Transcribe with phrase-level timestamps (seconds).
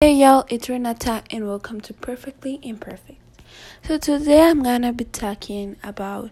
[0.00, 3.18] Hey y'all, it's Renata and welcome to Perfectly Imperfect.
[3.82, 6.30] So today I'm gonna be talking about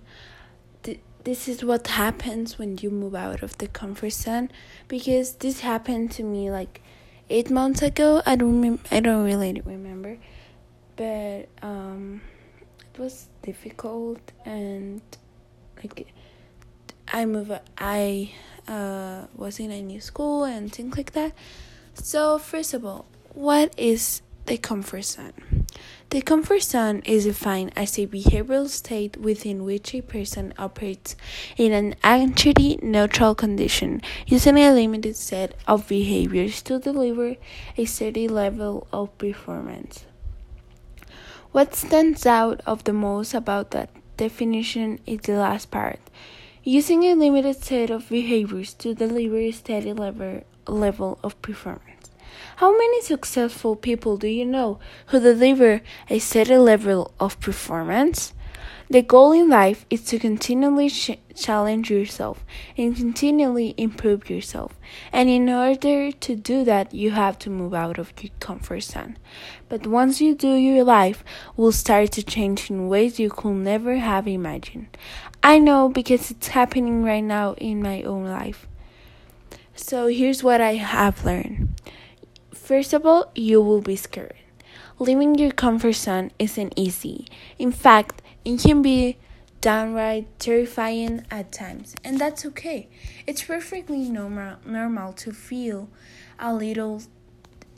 [0.84, 4.52] th- this is what happens when you move out of the comfort zone
[4.86, 6.80] because this happened to me like
[7.28, 8.22] eight months ago.
[8.24, 10.16] I don't rem- I don't really remember,
[10.94, 12.20] but um,
[12.94, 15.02] it was difficult and
[15.82, 16.06] like
[17.12, 18.30] I move I
[18.68, 21.32] uh was in a new school and things like that.
[21.94, 23.06] So first of all
[23.36, 25.66] what is the comfort zone?
[26.08, 31.16] The comfort zone is defined as a behavioral state within which a person operates
[31.58, 37.36] in an anxiety neutral condition, using a limited set of behaviors to deliver
[37.76, 40.06] a steady level of performance.
[41.52, 46.00] What stands out of the most about that definition is the last part.
[46.64, 51.95] Using a limited set of behaviors to deliver a steady level, level of performance.
[52.56, 58.32] How many successful people do you know who deliver a steady level of performance?
[58.88, 62.44] The goal in life is to continually ch- challenge yourself
[62.78, 64.78] and continually improve yourself.
[65.12, 69.16] And in order to do that, you have to move out of your comfort zone.
[69.68, 71.24] But once you do, your life
[71.56, 74.96] will start to change in ways you could never have imagined.
[75.42, 78.68] I know because it's happening right now in my own life.
[79.74, 81.65] So here's what I have learned.
[82.66, 84.34] First of all, you will be scared.
[84.98, 87.28] Leaving your comfort zone isn't easy.
[87.60, 89.18] In fact, it can be
[89.60, 92.88] downright terrifying at times, and that's okay.
[93.24, 95.88] It's perfectly normal normal to feel
[96.40, 97.02] a little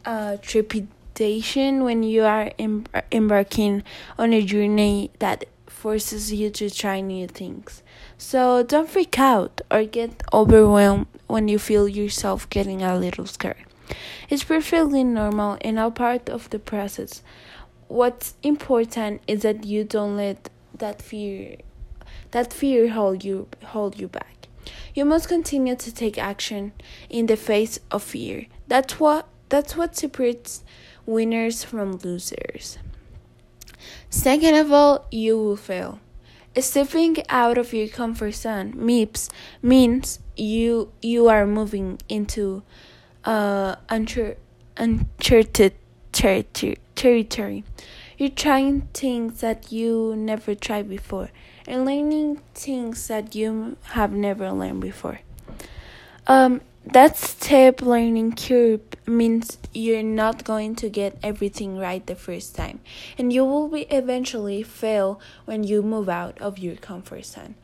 [0.07, 3.83] uh, trepidation when you are em- embarking
[4.19, 7.83] on a journey that forces you to try new things.
[8.17, 13.67] So don't freak out or get overwhelmed when you feel yourself getting a little scared.
[14.29, 17.23] It's perfectly normal and all part of the process.
[17.89, 21.57] What's important is that you don't let that fear
[22.31, 24.49] that fear hold you hold you back.
[24.95, 26.73] You must continue to take action
[27.09, 28.47] in the face of fear.
[28.67, 30.65] That's what that's what separates
[31.07, 32.79] winners from losers.
[34.11, 36.01] Second of all, you will fail.
[36.59, 39.31] Stepping out of your comfort zone means
[39.63, 42.63] means you you are moving into
[43.29, 44.37] uh, unchar-
[44.79, 45.75] uncharted
[46.13, 47.63] territory, territory.
[48.17, 51.29] You're trying things that you never tried before
[51.67, 55.21] and learning things that you have never learned before.
[56.27, 56.63] Um,
[56.93, 62.81] that step learning curve means you're not going to get everything right the first time,
[63.17, 67.55] and you will be eventually fail when you move out of your comfort zone.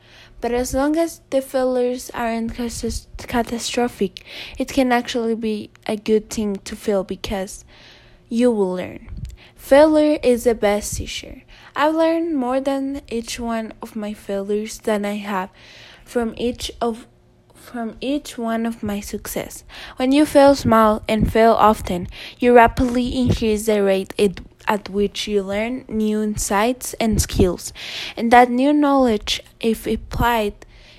[0.41, 4.23] But as long as the failures aren't catastrophic,
[4.57, 7.65] it can actually be a good thing to fail because
[8.29, 9.09] you will learn.
[9.55, 11.41] Failure is the best teacher.
[11.75, 15.49] I've learned more than each one of my failures than I have
[16.03, 17.07] from each of
[17.65, 19.63] from each one of my success.
[19.97, 22.07] When you fail small and fail often,
[22.39, 24.13] you rapidly increase the rate
[24.67, 27.73] at which you learn new insights and skills.
[28.15, 30.53] And that new knowledge, if applied,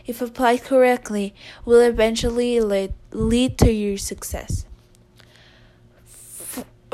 [0.06, 1.34] if applied correctly,
[1.65, 4.66] will eventually lead, lead to your success.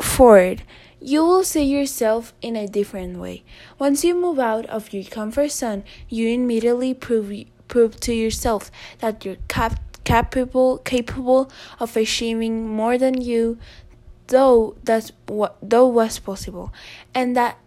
[0.01, 0.63] Forward.
[1.05, 3.43] You will see yourself in a different way.
[3.77, 7.33] Once you move out of your comfort zone, you immediately prove
[7.73, 11.51] prove to yourself that you're cap- capable capable
[11.81, 13.57] of achieving more than you
[14.27, 16.71] though that's what though was possible
[17.15, 17.59] and that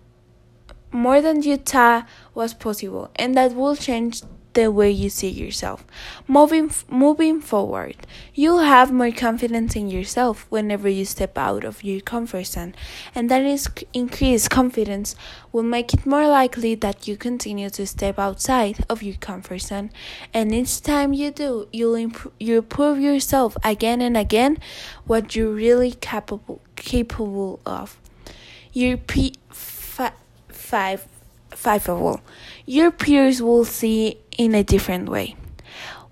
[0.91, 4.21] more than you thought was possible and that will change
[4.55, 5.85] the way you see yourself.
[6.27, 7.95] Moving moving forward,
[8.33, 12.73] you'll have more confidence in yourself whenever you step out of your comfort zone,
[13.13, 15.15] and that is increased confidence
[15.51, 19.91] will make it more likely that you continue to step outside of your comfort zone,
[20.33, 24.57] and each time you do, you'll improve you prove yourself again and again
[25.05, 27.99] what you're really capable capable of.
[28.73, 30.11] Your P fi-
[30.49, 31.07] five
[31.51, 32.21] five of all.
[32.65, 35.35] Your peers will see in a different way.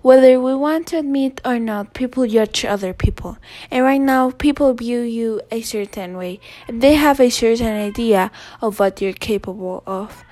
[0.02, 3.38] Whether we want to admit or not, people judge other people.
[3.70, 8.30] And right now, people view you a certain way, they have a certain idea
[8.60, 10.22] of what you're capable of.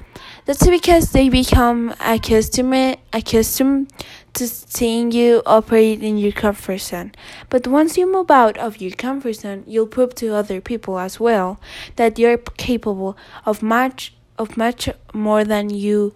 [0.45, 3.91] That's because they become accustomed, accustomed
[4.35, 7.13] to seeing you operate in your comfort zone.
[7.49, 11.21] But once you move out of your comfort zone, you'll prove to other people as
[11.21, 11.61] well
[11.97, 13.17] that you're capable
[13.47, 16.15] of much of much more than you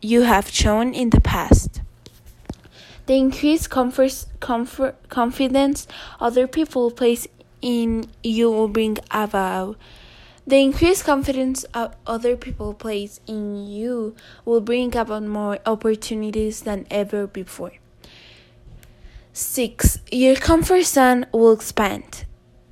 [0.00, 1.80] you have shown in the past.
[3.06, 5.86] The increased comfort, comfort, confidence
[6.20, 7.26] other people place
[7.60, 9.76] in you will bring about
[10.46, 17.26] the increased confidence other people place in you will bring about more opportunities than ever
[17.26, 17.72] before.
[19.32, 19.98] 6.
[20.10, 22.24] Your comfort zone will expand.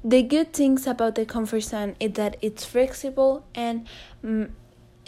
[0.03, 3.87] The good things about the comfort zone is that it's flexible and
[4.25, 4.51] mm,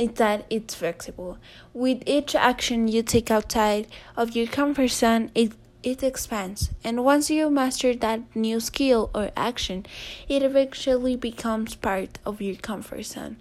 [0.00, 1.38] is that it's flexible.
[1.74, 3.86] With each action you take outside
[4.16, 5.52] of your comfort zone, it
[5.82, 6.70] it expands.
[6.84, 9.86] And once you master that new skill or action,
[10.28, 13.36] it eventually becomes part of your comfort zone.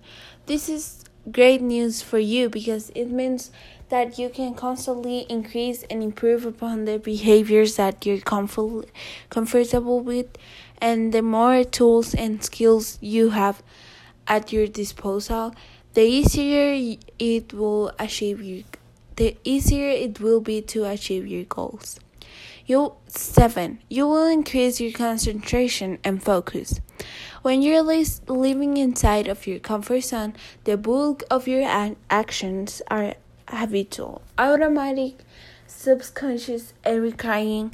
[0.45, 3.51] This is great news for you because it means
[3.89, 8.89] that you can constantly increase and improve upon the behaviors that you're comfort-
[9.29, 10.27] comfortable with
[10.79, 13.61] and the more tools and skills you have
[14.27, 15.53] at your disposal
[15.93, 18.63] the easier it will achieve your
[19.15, 21.99] the easier it will be to achieve your goals
[22.69, 26.79] you seven, you will increase your concentration and focus.
[27.41, 31.63] When you're living inside of your comfort zone, the bulk of your
[32.11, 33.15] actions are
[33.47, 35.15] habitual, automatic,
[35.65, 37.73] subconscious, and requiring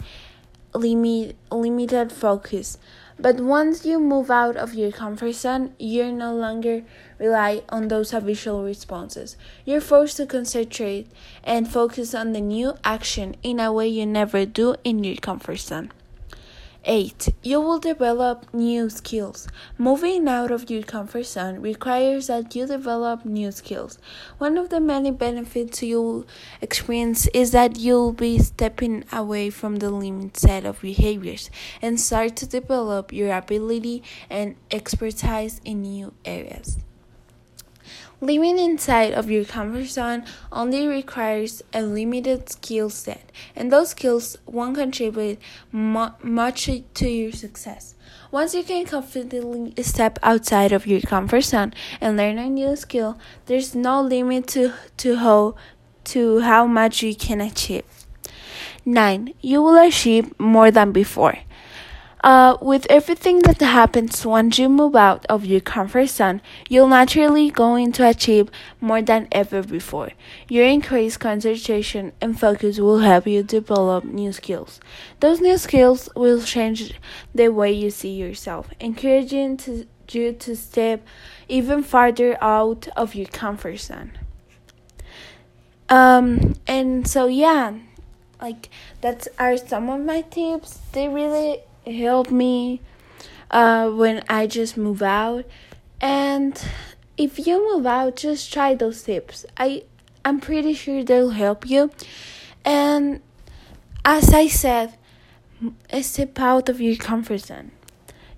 [0.73, 2.77] limit, limited focus.
[3.17, 6.83] But once you move out of your comfort zone, you're no longer
[7.17, 9.37] rely on those habitual responses.
[9.63, 11.09] You're forced to concentrate
[11.43, 15.59] and focus on the new action in a way you never do in your comfort
[15.59, 15.91] zone.
[16.85, 17.29] 8.
[17.43, 19.47] You will develop new skills.
[19.77, 23.97] Moving out of your comfort zone requires that you develop new skills.
[24.37, 26.25] One of the many benefits you'll
[26.61, 31.49] experience is that you'll be stepping away from the limit set of behaviors
[31.81, 36.77] and start to develop your ability and expertise in new areas.
[38.21, 44.37] Living inside of your comfort zone only requires a limited skill set, and those skills
[44.45, 45.37] won't contribute
[45.71, 47.95] mu- much to your success.
[48.31, 53.17] Once you can confidently step outside of your comfort zone and learn a new skill,
[53.45, 55.55] there's no limit to, to how
[56.05, 57.83] to how much you can achieve.
[58.85, 59.33] 9.
[59.41, 61.39] You will achieve more than before.
[62.25, 67.51] Uh, with everything that happens once you move out of your comfort zone, you'll naturally
[67.51, 68.49] going to achieve
[68.81, 70.09] more than ever before.
[70.49, 74.79] Your increased concentration and focus will help you develop new skills.
[75.19, 76.95] Those new skills will change
[77.35, 81.05] the way you see yourself, encouraging to, you to step
[81.47, 84.13] even farther out of your comfort zone.
[85.89, 87.75] Um, and so yeah,
[88.41, 88.69] like
[89.01, 90.79] that's are some of my tips.
[90.91, 92.81] They really help me
[93.51, 95.45] uh, when I just move out.
[96.01, 96.61] And
[97.17, 99.45] if you move out, just try those tips.
[99.57, 99.83] I
[100.23, 101.91] I'm pretty sure they'll help you.
[102.63, 103.21] And
[104.03, 104.97] as I said,
[106.01, 107.71] step out of your comfort zone.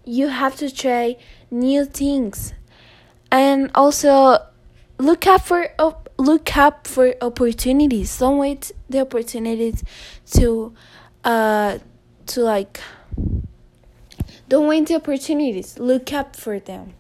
[0.04, 1.18] You have to try
[1.50, 2.54] new things,
[3.32, 4.38] and also
[4.98, 5.70] look up for
[6.18, 8.18] look up for opportunities.
[8.18, 9.84] Don't wait the opportunities
[10.34, 10.74] to
[11.24, 11.80] uh
[12.28, 12.80] to like
[14.48, 16.94] don't wait the opportunities, look up for them.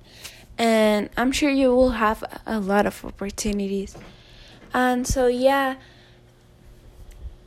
[0.57, 3.95] And I'm sure you will have a lot of opportunities.
[4.73, 5.75] And so, yeah.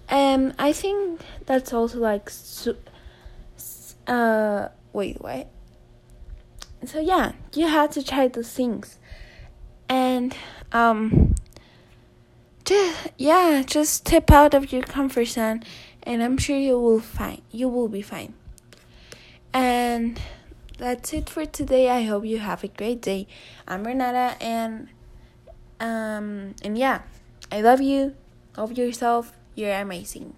[0.09, 2.31] Um, I think that's also like,
[4.07, 5.49] uh, wait, what?
[6.85, 8.99] So yeah, you have to try those things,
[9.89, 10.35] and
[10.73, 11.35] um,
[12.65, 15.63] just yeah, just step out of your comfort zone,
[16.03, 18.33] and I'm sure you will find you will be fine.
[19.53, 20.21] And
[20.79, 21.91] that's it for today.
[21.91, 23.27] I hope you have a great day.
[23.67, 24.89] I'm Renata and
[25.81, 27.03] um and yeah,
[27.51, 28.15] I love you.
[28.57, 29.33] Love yourself.
[29.55, 30.35] You're amazing.